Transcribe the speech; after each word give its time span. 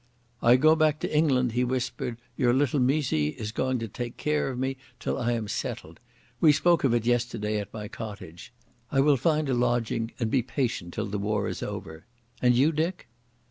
"I 0.41 0.55
go 0.55 0.75
back 0.75 0.99
to 1.01 1.15
England," 1.15 1.51
he 1.51 1.63
whispered. 1.63 2.17
"Your 2.35 2.55
little 2.55 2.79
mysie 2.79 3.35
is 3.37 3.51
going 3.51 3.77
to 3.77 3.87
take 3.87 4.17
care 4.17 4.49
of 4.49 4.57
me 4.57 4.77
till 4.99 5.19
I 5.19 5.33
am 5.33 5.47
settled. 5.47 5.99
We 6.39 6.51
spoke 6.51 6.83
of 6.83 6.91
it 6.95 7.05
yesterday 7.05 7.59
at 7.59 7.71
my 7.71 7.87
cottage. 7.87 8.51
I 8.91 8.99
will 8.99 9.15
find 9.15 9.47
a 9.47 9.53
lodging 9.53 10.13
and 10.19 10.31
be 10.31 10.41
patient 10.41 10.95
till 10.95 11.05
the 11.05 11.19
war 11.19 11.47
is 11.47 11.61
over. 11.61 12.07
And 12.41 12.55
you, 12.55 12.71
Dick?" 12.71 13.09